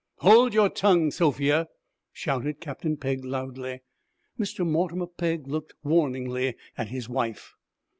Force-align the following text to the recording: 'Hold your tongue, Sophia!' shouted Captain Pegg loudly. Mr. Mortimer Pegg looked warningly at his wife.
'Hold 0.15 0.55
your 0.55 0.67
tongue, 0.69 1.11
Sophia!' 1.11 1.69
shouted 2.11 2.59
Captain 2.59 2.97
Pegg 2.97 3.23
loudly. 3.23 3.81
Mr. 4.39 4.67
Mortimer 4.67 5.05
Pegg 5.05 5.45
looked 5.47 5.75
warningly 5.83 6.55
at 6.75 6.87
his 6.87 7.07
wife. 7.07 7.53